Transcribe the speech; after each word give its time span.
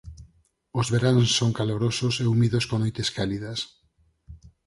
Os 0.79 0.87
veráns 0.93 1.29
son 1.39 1.51
calorosos 1.59 2.15
e 2.23 2.25
húmidos 2.31 2.63
con 2.69 2.77
noites 2.83 3.09
cálidas. 3.17 3.59